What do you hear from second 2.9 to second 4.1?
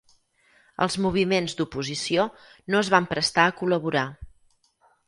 van prestar a col·laborar.